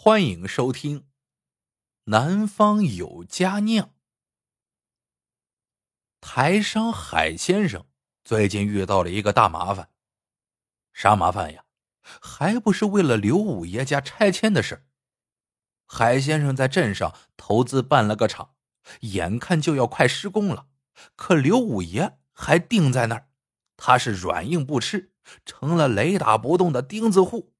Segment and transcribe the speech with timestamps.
[0.00, 1.00] 欢迎收听
[2.04, 3.86] 《南方有佳酿》。
[6.20, 7.84] 台商海先生
[8.22, 9.90] 最近遇到了一个大麻烦，
[10.92, 11.64] 啥麻烦呀？
[12.00, 14.86] 还不是为了刘五爷家拆迁的事。
[15.84, 18.54] 海先生在镇上投资办了个厂，
[19.00, 20.68] 眼看就要快施工了，
[21.16, 23.28] 可刘五爷还定在那儿，
[23.76, 25.12] 他是软硬不吃，
[25.44, 27.52] 成了雷打不动的钉子户。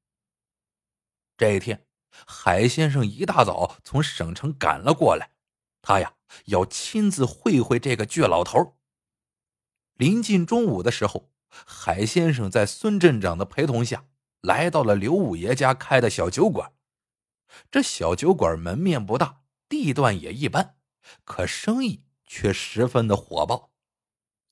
[1.36, 1.87] 这一天。
[2.26, 5.30] 海先生一大早从省城赶了过来，
[5.82, 6.14] 他呀
[6.46, 8.76] 要亲自会会这个倔老头。
[9.94, 14.06] 临近中午的时候，海先生在孙镇长的陪同下
[14.40, 16.72] 来到了刘五爷家开的小酒馆。
[17.70, 20.76] 这小酒馆门面不大，地段也一般，
[21.24, 23.72] 可生意却十分的火爆。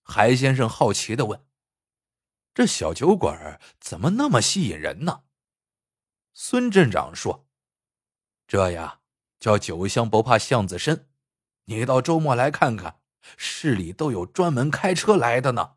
[0.02, 1.44] 海先生好奇的问
[2.54, 5.24] ：“这小酒馆怎么那么吸引人呢？”
[6.32, 7.45] 孙镇长说。
[8.46, 9.00] 这呀，
[9.40, 11.08] 叫酒香不怕巷子深。
[11.64, 13.00] 你到周末来看看，
[13.36, 15.74] 市里都有专门开车来的呢。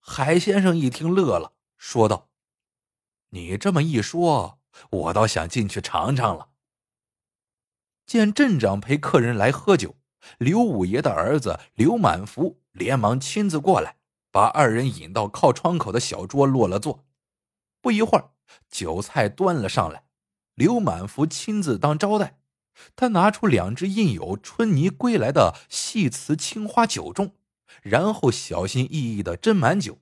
[0.00, 2.28] 海先生一听乐了，说道
[3.30, 6.50] ：“你这么一说，我倒想进去尝尝了。”
[8.06, 9.96] 见镇长陪客人来喝酒，
[10.38, 13.96] 刘五爷的儿子刘满福连忙亲自过来，
[14.30, 17.04] 把二人引到靠窗口的小桌落了座。
[17.80, 18.30] 不一会儿，
[18.68, 20.03] 酒菜端了上来。
[20.54, 22.38] 刘满福亲自当招待，
[22.94, 27.32] 他拿出两只印有春泥归来的细瓷青花酒盅，
[27.82, 29.98] 然后小心翼翼的斟满酒，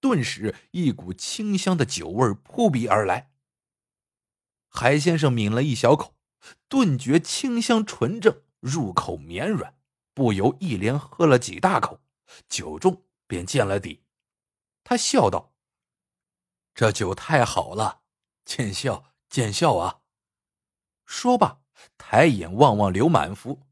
[0.00, 3.30] 顿时一股清香的酒味扑鼻而来。
[4.68, 6.14] 海先生抿了一小口，
[6.68, 9.76] 顿觉清香纯正，入口绵软，
[10.14, 12.00] 不由一连喝了几大口，
[12.48, 14.02] 酒盅便见了底。
[14.82, 15.52] 他笑道
[16.74, 18.00] ：“这酒太好了，
[18.44, 20.02] 见笑。”见笑啊！
[21.06, 21.62] 说罢，
[21.96, 23.62] 抬眼望望刘满福，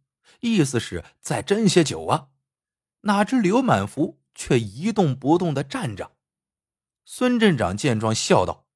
[0.40, 2.30] 意思是再斟些酒啊。
[3.02, 6.16] 哪知刘满福却一动不动的站着。
[7.04, 8.66] 孙镇长见状，笑道：“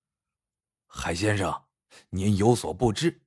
[0.85, 1.65] 海先生，
[2.11, 3.23] 您有所不知，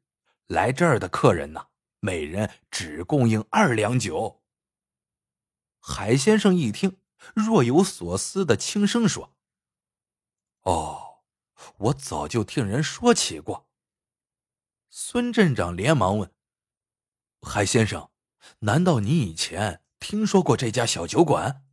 [0.45, 1.69] 来这儿的客人呢，
[1.99, 4.43] 每人只供应二两酒。”
[5.81, 6.99] 海先生一听，
[7.33, 9.35] 若有所思的轻声说
[10.61, 10.96] ：“哦。”
[11.77, 13.67] 我早就听人说起过。
[14.89, 16.31] 孙镇长连忙问
[17.41, 18.09] ：“海先生，
[18.59, 21.63] 难道你以前听说过这家小酒馆？”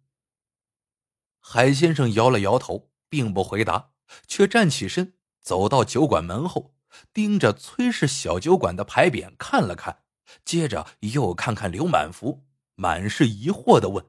[1.40, 3.92] 海先生摇了摇头，并不回答，
[4.26, 6.74] 却站起身，走到酒馆门后，
[7.12, 10.04] 盯着崔氏小酒馆的牌匾看了看，
[10.44, 12.44] 接着又看看刘满福，
[12.74, 14.06] 满是疑惑的问：“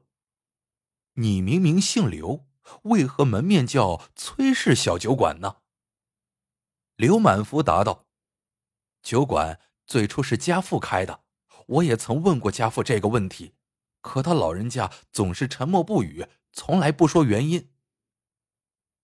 [1.14, 2.46] 你明明姓刘，
[2.82, 5.56] 为何门面叫崔氏小酒馆呢？”
[6.96, 8.06] 刘满福答道
[9.02, 11.20] ：“酒馆最初是家父开的，
[11.66, 13.54] 我也曾问过家父这个问题，
[14.00, 17.70] 可他老人家总是沉默不语，从来不说原因。”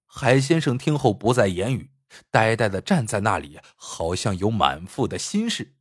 [0.08, 1.90] 海先生听后不再言语，
[2.30, 5.74] 呆呆的站在那里，好像有满腹的心事。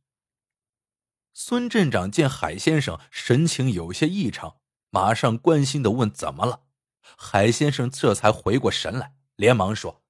[1.32, 4.58] 孙镇长见海先生神情有些异常，
[4.90, 6.64] 马上关心的问：“怎么了？”
[7.16, 10.02] 海先生这才回过神来，连忙说：“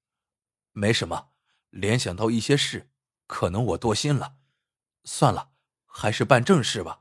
[0.72, 1.28] 没什么。”
[1.72, 2.90] 联想到一些事，
[3.26, 4.34] 可能我多心了，
[5.04, 5.48] 算了，
[5.86, 7.00] 还是办正事吧。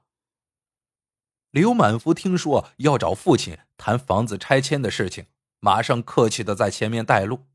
[1.49, 5.25] 刘满福听说要找父亲谈房子拆迁的事情，
[5.59, 7.47] 马上客气的在前面带路。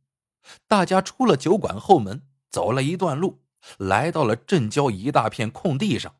[0.68, 3.40] 大家出了酒馆后门，走了一段路，
[3.78, 6.16] 来到了镇郊一大片空地上，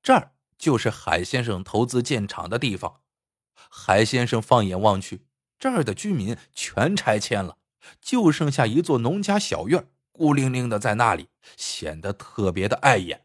[0.00, 3.00] 这儿就是海先生投资建厂的地方。
[3.68, 5.26] 海先生放眼望去，
[5.58, 7.58] 这儿的居民全拆迁了，
[8.00, 13.24] 就剩下一座农家小院孤零零的在那里，显得特别的碍眼。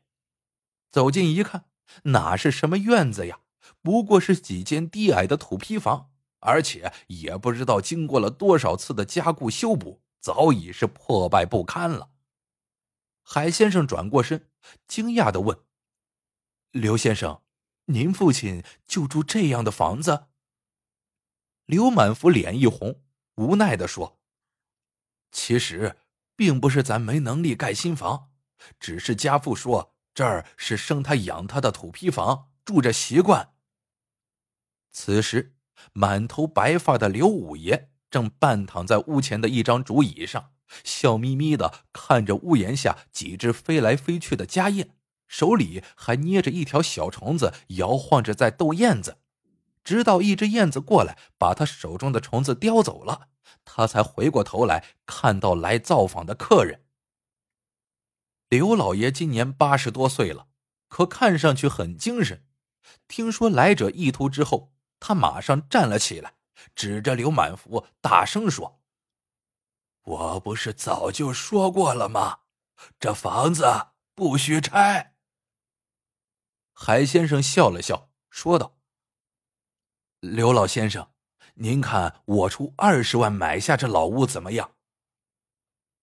[0.91, 1.65] 走近一看，
[2.03, 3.39] 哪是什么院子呀？
[3.81, 12.11] 不过是几间低矮的土坯房，而且也不知道经过了多少次的加固修补，早已是破败不堪了。
[13.23, 14.51] 海先生转过身，
[14.87, 15.57] 惊讶的问
[16.69, 17.41] ：“刘先生，
[17.85, 20.27] 您父亲就住这样的房子？”
[21.65, 23.01] 刘满福脸一红，
[23.35, 24.19] 无奈的说
[25.31, 25.97] ：“其实……”
[26.35, 28.29] 并不是咱没能力盖新房，
[28.79, 33.49] 只是家父说这儿是生他养他的土坯房，住着习惯。
[34.91, 35.55] 此时，
[35.91, 40.51] 满头白发的刘五爷正半躺在屋前的一张竹椅上，
[40.83, 44.95] 笑眯眯的看着屋檐下几只飞来飞去的家燕，
[45.27, 49.17] 手里还捏着一条小虫子，摇晃着在逗燕子。
[49.83, 53.29] 直到一只燕子过来，把他手中的虫子叼走了，
[53.65, 56.85] 他才回过头来看到来造访的客人。
[58.49, 60.47] 刘老爷今年八十多岁了，
[60.87, 62.45] 可看上去很精神。
[63.07, 66.35] 听说来者意图之后，他马上站了起来，
[66.75, 68.81] 指着刘满福大声说
[70.03, 72.41] ：“我不是早就说过了吗？
[72.99, 75.15] 这房子不许拆。”
[76.75, 78.77] 海先生笑了笑，说道
[80.23, 81.11] ：“刘老先生，
[81.55, 84.75] 您看我出二十万买下这老屋怎么样？”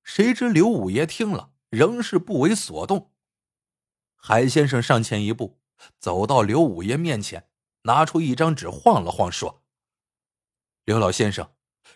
[0.05, 3.15] 谁知刘五爷听了，仍是不为所动。
[4.17, 5.59] 海先生上前一步，
[5.99, 7.49] 走到刘五爷面前，
[7.85, 9.63] 拿出一张纸晃了晃，说
[10.85, 11.55] ：“刘老先生，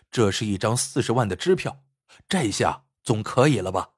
[0.09, 1.83] 这是一张四十万的支票，
[2.27, 3.91] 这下总可以了吧？”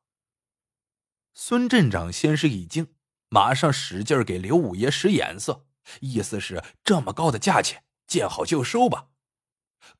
[1.34, 2.94] 孙镇长先是一惊，
[3.30, 5.66] 马上使劲给刘五爷使眼色，
[6.02, 9.10] 意思是这么高的价钱，见好就收吧。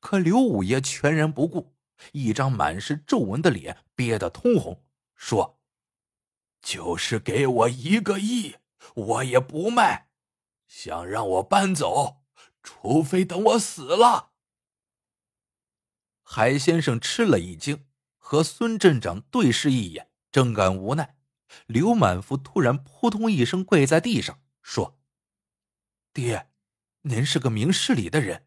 [0.00, 1.76] 可刘五爷全然不顾。
[2.12, 4.84] 一张满是皱纹的脸憋得通红，
[5.16, 5.60] 说
[6.62, 8.56] ：“就是给我一个亿，
[8.94, 10.08] 我也不卖。
[10.68, 12.22] 想让我搬走，
[12.62, 14.30] 除非等我死了。”
[16.22, 21.16] 海先生吃了一惊，和孙镇长对视一眼，正感无奈。
[21.66, 25.00] 刘满福突然扑通一声跪在地上，说
[26.12, 26.48] ：“爹，
[27.02, 28.46] 您是个明事理的人，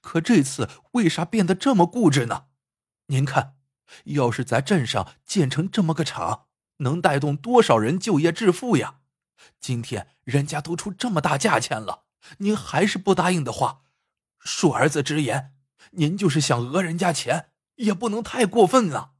[0.00, 2.46] 可这次为啥变得这么固执呢？”
[3.06, 3.56] 您看，
[4.04, 6.46] 要是在镇上建成这么个厂，
[6.78, 9.00] 能带动多少人就业致富呀？
[9.60, 12.04] 今天人家都出这么大价钱了，
[12.38, 13.82] 您还是不答应的话，
[14.44, 15.54] 恕儿子直言，
[15.92, 19.14] 您就是想讹人家钱，也不能太过分啊。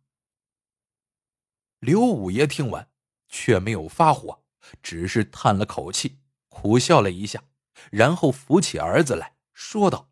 [1.80, 2.88] 刘五爷听完，
[3.28, 4.44] 却没有发火，
[4.80, 7.42] 只是叹了口气，苦笑了一下，
[7.90, 10.10] 然后扶起儿子来说道：“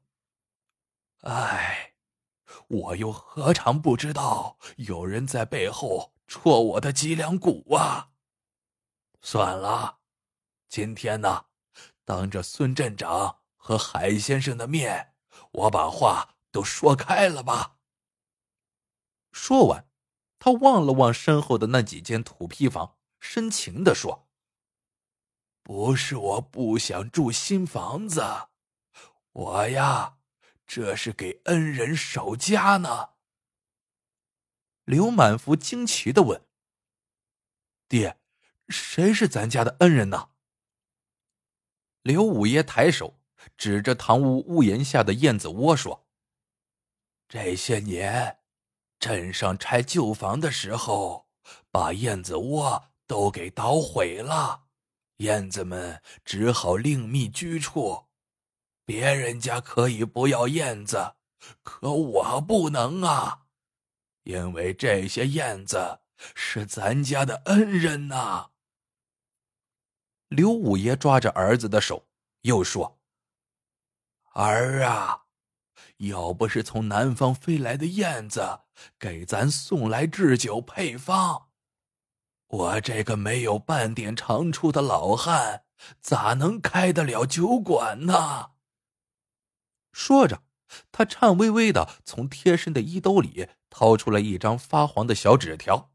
[1.23, 1.87] 哎。”
[2.67, 8.11] 我又何尝不知道有人在背后戳我的脊梁骨啊！
[9.21, 9.99] 算了，
[10.69, 11.47] 今天呢，
[12.05, 15.15] 当着孙镇长和海先生的面，
[15.51, 17.79] 我把话都说开了吧。
[19.33, 19.89] 说完，
[20.39, 24.29] 他望了望身后的那几间土坯房，深情的说
[25.73, 28.25] ：“不是我不想住新房子，
[29.31, 30.17] 我呀。”
[30.67, 33.11] 这是给恩人守家呢。
[34.85, 36.45] 刘满福惊奇的问
[37.87, 38.19] ：“爹，
[38.69, 40.31] 谁是咱家的恩人呢？”
[42.03, 43.21] 刘五爷抬手
[43.57, 46.09] 指着堂屋屋檐下的燕子窝说
[47.29, 48.41] ：“这些年，
[48.99, 51.29] 镇上拆旧房的时候，
[51.71, 54.67] 把燕子窝都给捣毁了，
[55.21, 58.09] 燕子们只好另觅居处。”
[58.85, 61.15] 别人家可以不要燕子，
[61.63, 63.43] 可我不能啊，
[64.25, 66.01] 因为这些燕子
[66.35, 68.51] 是咱家的恩人呐。
[70.27, 72.09] 刘五爷抓着儿子的手，
[72.41, 72.99] 又说
[74.35, 75.27] ：“儿啊，
[75.99, 78.63] 要不是从南方飞来的燕子
[78.99, 81.50] 给咱送来制酒配方，
[82.51, 85.65] 我这个没有半点长处的老汉，
[86.01, 88.51] 咋能开得了酒馆呢？”
[89.93, 90.43] 说着，
[90.93, 95.93] 他颤巍巍的从贴身的衣兜里掏出了一张发黄的小纸条，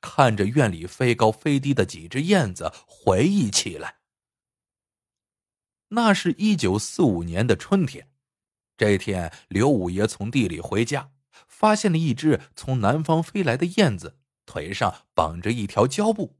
[0.00, 3.98] 看着院里飞高飞低的几只燕子，回忆起来。
[5.88, 8.10] 那是一九四五年的春天，
[8.76, 11.12] 这天，刘五爷从地里回家，
[11.46, 16.38] 发现了一只从南方飞来的燕子，腿上绑着一条胶布。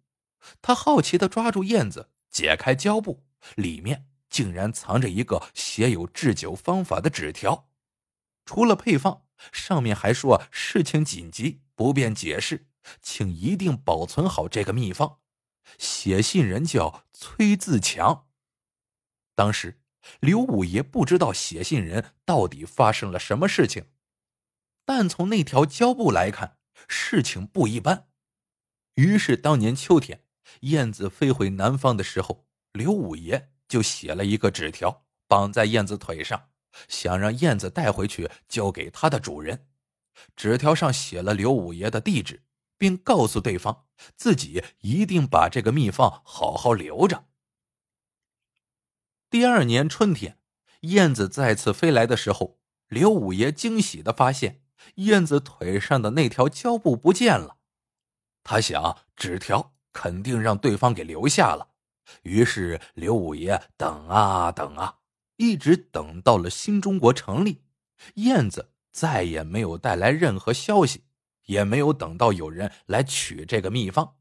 [0.62, 3.24] 他好奇的抓住燕子，解开胶布，
[3.56, 4.08] 里面。
[4.28, 7.70] 竟然藏着一个写有制酒方法的纸条，
[8.44, 9.22] 除了配方，
[9.52, 12.66] 上面还说事情紧急，不便解释，
[13.00, 15.20] 请一定保存好这个秘方。
[15.78, 18.26] 写信人叫崔自强。
[19.36, 19.80] 当时
[20.18, 23.86] 刘五爷不知道写信人到底发生了什么事情，
[24.84, 26.58] 但从那条胶布来看，
[26.88, 28.08] 事情不一般。
[28.94, 30.24] 于是当年秋天，
[30.60, 33.52] 燕子飞回南方的时候，刘五爷。
[33.68, 36.50] 就写了一个纸条，绑在燕子腿上，
[36.86, 39.66] 想让燕子带回去交给它的主人。
[40.36, 42.44] 纸条上写了刘五爷的地址，
[42.78, 47.26] 并告诉对方自己一定把这个秘方好好留着。
[49.28, 50.38] 第二年春天，
[50.82, 54.62] 燕子再次飞来的时候，刘五爷惊喜的发现
[54.96, 57.58] 燕子腿上的那条胶布不见了。
[58.42, 61.74] 他想，纸条肯定让对方给留下了。
[62.22, 64.98] 于是刘五爷等啊等啊，
[65.36, 67.64] 一直等到了新中国成立，
[68.14, 71.04] 燕子再也没有带来任何消息，
[71.46, 74.16] 也没有等到有人来取这个秘方。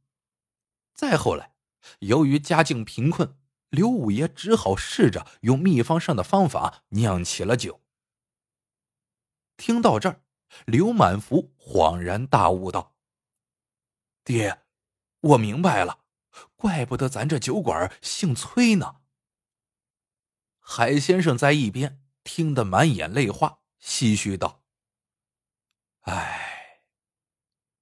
[0.96, 1.54] 再后来，
[2.00, 3.38] 由于家境贫困，
[3.70, 7.82] 刘五爷只好试着用秘方上的方法酿起了酒。
[9.58, 10.22] 听到这儿，
[10.66, 12.96] 刘满福恍然大悟道
[14.24, 14.64] ：“爹，
[15.20, 16.06] 我明白了，
[16.56, 19.02] 怪不得咱这酒馆姓崔呢。”
[20.60, 24.64] 海先生在一边听得满眼泪花，唏嘘道
[26.02, 26.82] ：“哎，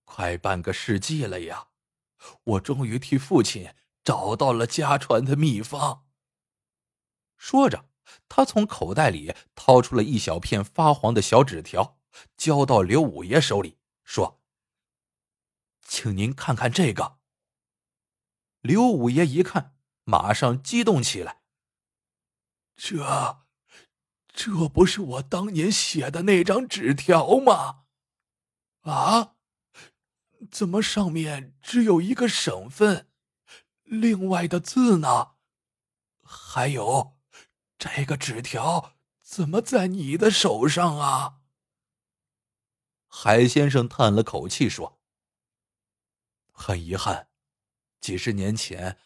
[0.03, 1.69] 快半个世纪了呀，
[2.43, 6.05] 我终于替父亲找到了家传的秘方。”
[7.37, 7.89] 说着，
[8.27, 11.99] 他从口袋里掏出了一小片发黄的小纸条，
[12.37, 14.41] 交到刘五爷手里，说
[15.81, 17.19] ：“请您看看这个。”
[18.61, 21.41] 刘五爷一看，马上激动起来。
[22.75, 23.43] 这，
[24.27, 27.83] 这不是我当年写的那张纸条吗？
[28.81, 29.35] 啊，
[30.49, 33.09] 怎么上面只有一个省份，
[33.83, 35.35] 另外的字呢？
[36.21, 37.17] 还有，
[37.77, 41.41] 这个纸条怎么在你的手上啊？
[43.15, 44.99] 海先生叹了口气说
[46.51, 47.29] ：“很遗憾，
[48.01, 48.97] 几十年前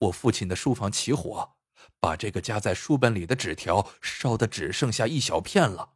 [0.00, 1.56] 我父亲的书房起火。”
[1.98, 5.94] 把这个夹在书本里的纸条烧的只剩下一小片了，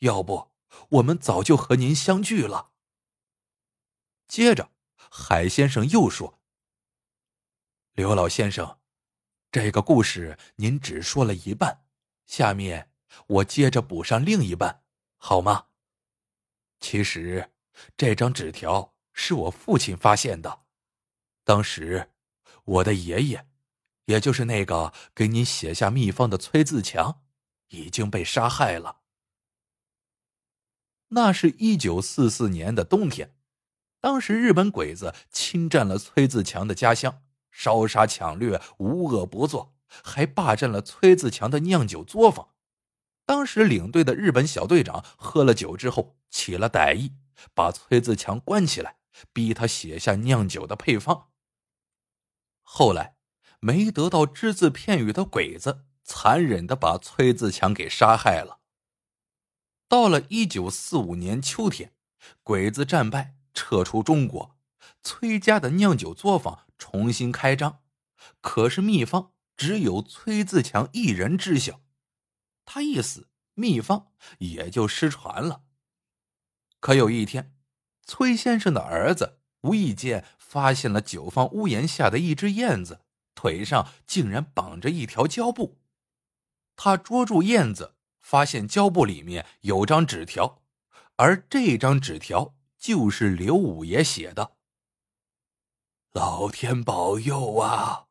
[0.00, 0.52] 要不
[0.90, 2.72] 我们早就和您相聚了。
[4.26, 6.40] 接着，海先生又说
[7.94, 8.80] ：“刘老先生，
[9.52, 11.84] 这个故事您只说了一半，
[12.26, 12.90] 下面
[13.28, 14.82] 我接着补上另一半，
[15.16, 15.68] 好吗？
[16.80, 17.50] 其实，
[17.96, 20.60] 这张纸条是我父亲发现的，
[21.44, 22.10] 当时
[22.64, 23.46] 我的爷爷。”
[24.06, 27.22] 也就是那个给你写下秘方的崔自强，
[27.70, 29.00] 已经被杀害了。
[31.08, 33.34] 那是一九四四年的冬天，
[34.00, 42.50] 当时日本鬼子侵占了崔自强的家乡，烧杀抢掠，无恶不作，还霸占了崔自强的酿酒作坊。
[43.24, 47.12] 当时领队的日本小队长喝了酒之后起了歹意，
[47.54, 48.96] 把崔自强关起来，
[49.32, 51.30] 逼他写下酿酒的配方。
[52.62, 53.14] 后来。
[53.60, 58.60] 没得到只字片语的鬼子，残忍的把崔自强给杀害了。
[59.88, 61.94] 到了一九四五年秋天，
[62.44, 64.58] 鬼子战败，撤出中国，
[65.02, 67.82] 崔家的酿酒作坊重新开张，
[68.40, 71.80] 可是秘方只有崔自强一人知晓，
[72.64, 75.62] 他一死，秘方也就失传了。
[76.80, 77.54] 可有一天，
[78.04, 83.02] 崔先生的儿子无意间发现了酒坊屋檐下的一只燕子。
[83.34, 85.78] 腿上竟然绑着一条胶布，
[86.74, 90.62] 他捉住燕子，发现胶布里面有张纸条，
[91.16, 94.56] 而这张纸条就是刘五爷写的。
[96.12, 98.06] 老天保佑啊！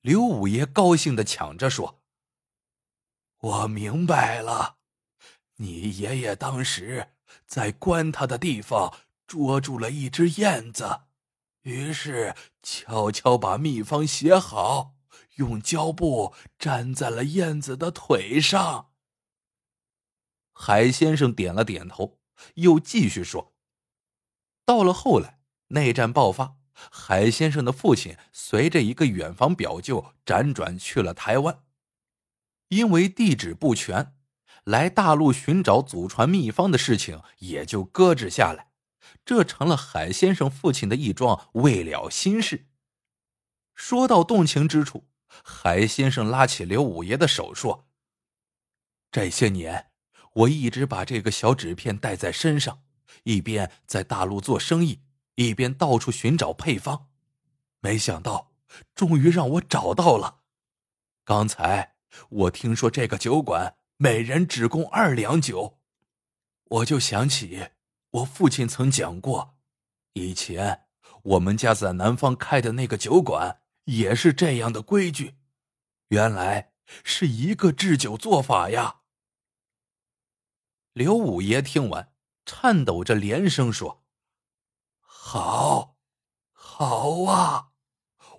[0.00, 2.00] 刘五爷高兴的抢着说
[3.40, 4.78] ：“我明白了，
[5.56, 7.13] 你爷爷当时
[7.46, 8.92] 在关他的地方
[9.26, 11.02] 捉住了一只燕子。”
[11.62, 14.96] 于是悄悄把秘方写好，
[15.36, 18.90] 用胶布粘在了燕子的腿上。
[20.52, 22.20] 海先生点了点头，
[22.54, 23.54] 又继续说
[24.66, 31.64] ：“到了后来，内战爆发，海先生的父亲随着一个远房表舅辗转去了台湾，
[32.68, 34.14] 因为地址不全，
[34.64, 38.68] 来大陆寻找祖传秘方的事情也就搁置下来。”
[39.24, 42.66] 这成了海先生父亲的一桩未了心事。
[43.74, 45.06] 说到动情之处，
[45.42, 47.88] 海先生拉起刘五爷的手说
[49.10, 49.90] ：“这些年，
[50.32, 52.82] 我一直把这个小纸片带在身上，
[53.22, 55.00] 一边在大陆做生意，
[55.36, 57.08] 一边到处寻找配方。
[57.80, 58.52] 没想到，
[58.94, 60.40] 终于让我找到了。
[61.24, 61.94] 刚才
[62.28, 65.78] 我听说这个酒馆每人只供二两酒，
[66.64, 67.70] 我就想起。”
[68.14, 69.56] 我父亲曾讲过，
[70.12, 70.86] 以前
[71.22, 75.34] 我们家在南方开的那个酒馆也是这样的规矩，
[76.10, 76.70] 原来
[77.02, 79.00] 是一个制酒做法呀。
[80.92, 82.12] 刘五爷听完，
[82.46, 84.04] 颤抖着连声说
[85.02, 85.96] ：“好，
[86.52, 87.70] 好啊！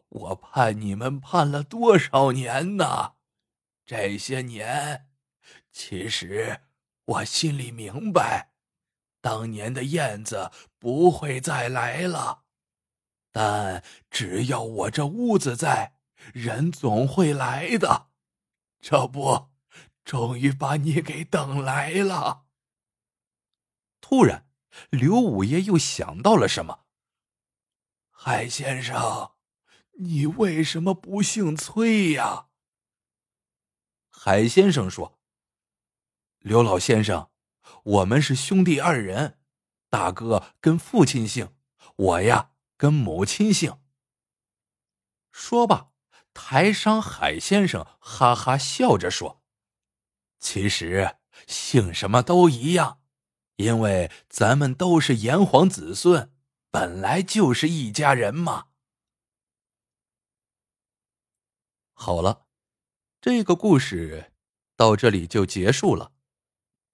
[0.08, 3.16] 我盼你们盼了多少年呢？
[3.86, 5.05] 这些年，
[5.76, 6.62] 其实
[7.04, 8.54] 我心里明白。”
[9.20, 12.46] 当年的燕子不会再来了，
[13.32, 15.98] 但只要我这屋子在，
[16.32, 18.12] 人总会来的。
[18.80, 19.50] 这不，
[20.06, 22.46] 终于把你给等来了。
[24.00, 24.48] 突然，
[24.92, 26.86] 刘五爷又想到了什么。
[28.12, 29.34] 海先生，
[29.94, 32.50] 你为什么不姓崔呀？”
[34.10, 35.15] 海先生说
[36.46, 37.32] ：“刘老先生，
[37.84, 39.40] 我们是兄弟二人，
[39.90, 41.56] 大哥跟父亲姓，
[41.96, 43.80] 我呀跟母亲姓。”
[45.34, 45.90] 说罢，
[46.36, 49.42] 台商海先生哈哈笑着说
[50.38, 53.02] ：“其实姓什么都一样，
[53.56, 56.32] 因为咱们都是炎黄子孙，
[56.70, 58.68] 本来就是一家人嘛。”
[61.98, 62.46] 好了，
[63.20, 64.32] 这个故事
[64.76, 66.12] 到这里就结束了。